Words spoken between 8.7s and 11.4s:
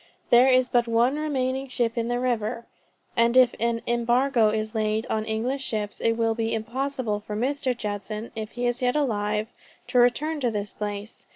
yet alive) to return to this place.